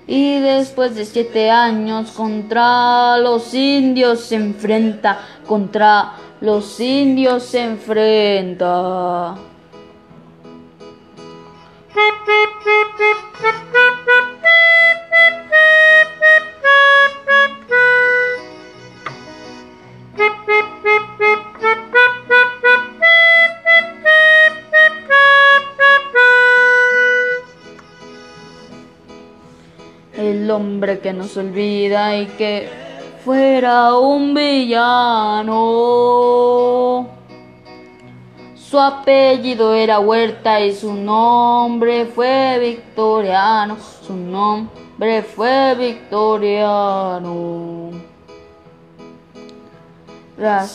y 0.08 0.40
después 0.40 0.96
de 0.96 1.06
siete 1.06 1.50
años 1.50 2.12
contra 2.12 3.18
los 3.18 3.54
indios 3.54 4.22
se 4.22 4.36
enfrenta, 4.36 5.20
contra 5.48 6.14
los 6.44 6.78
indios 6.82 7.44
se 7.44 7.64
enfrenta. 7.64 9.38
El 30.18 30.52
hombre 30.52 31.00
que 31.00 31.14
nos 31.14 31.38
olvida 31.38 32.18
y 32.18 32.26
que 32.26 32.83
fuera 33.24 33.98
un 33.98 34.34
villano. 34.34 35.54
Su 38.56 38.80
apellido 38.80 39.74
era 39.74 40.00
Huerta 40.00 40.60
y 40.60 40.74
su 40.74 40.94
nombre 40.94 42.06
fue 42.08 42.58
Victoriano. 42.60 43.78
Su 44.06 44.16
nombre 44.16 45.24
fue 45.24 45.76
Victoriano. 45.76 46.94
A 50.44 50.66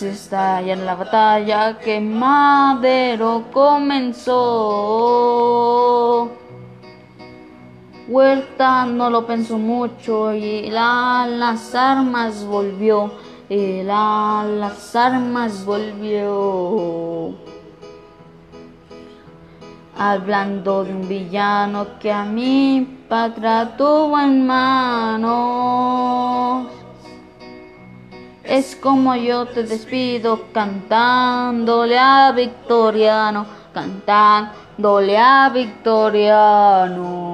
en 0.62 0.86
la 0.86 0.94
batalla 0.94 1.78
que 1.78 2.00
Madero 2.00 3.44
comenzó. 3.52 4.38
Huerta 8.08 8.86
no 8.86 9.10
lo 9.10 9.26
pensó 9.26 9.58
mucho 9.58 10.32
y 10.32 10.72
a 10.74 11.26
las 11.28 11.74
armas 11.74 12.42
volvió. 12.42 13.12
Y 13.50 13.80
a 13.86 14.46
las 14.48 14.96
armas 14.96 15.66
volvió. 15.66 17.34
Hablando 19.98 20.84
de 20.84 20.94
un 20.94 21.06
villano 21.06 21.98
que 22.00 22.10
a 22.10 22.24
mi 22.24 23.04
patria 23.10 23.76
tuvo 23.76 24.18
en 24.18 24.46
manos. 24.46 25.88
Es 28.42 28.74
como 28.76 29.14
yo 29.16 29.44
te 29.44 29.64
despido 29.64 30.46
cantándole 30.54 31.98
a 31.98 32.32
Victoriano, 32.32 33.44
cantándole 33.74 35.18
a 35.18 35.50
Victoriano. 35.52 37.28